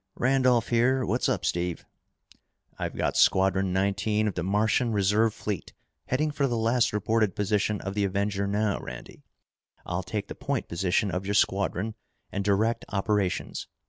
"Randolph 0.15 0.69
here. 0.69 1.05
What's 1.05 1.29
up, 1.29 1.45
Steve?" 1.45 1.85
"I've 2.79 2.95
got 2.95 3.15
Squadron 3.15 3.71
Nineteen 3.71 4.27
of 4.27 4.33
the 4.33 4.41
Martian 4.41 4.91
reserve 4.93 5.31
fleet 5.31 5.73
heading 6.07 6.31
for 6.31 6.47
the 6.47 6.57
last 6.57 6.91
reported 6.91 7.35
position 7.35 7.79
of 7.81 7.93
the 7.93 8.05
Avenger 8.05 8.47
now, 8.47 8.79
Randy. 8.79 9.21
I'll 9.85 10.01
take 10.01 10.27
the 10.27 10.33
point 10.33 10.67
position 10.67 11.11
of 11.11 11.27
your 11.27 11.35
squadron 11.35 11.93
and 12.31 12.43
direct 12.43 12.83
operations. 12.89 13.67